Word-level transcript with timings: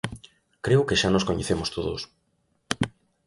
Creo 0.65 0.87
que 0.87 0.99
xa 1.01 1.09
nos 1.11 1.27
coñecemos 1.29 1.69
todos. 1.75 2.01